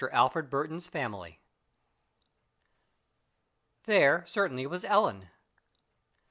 [0.13, 1.43] ALFRED BURTON'S FAMILY
[3.83, 5.29] There certainly was Ellen!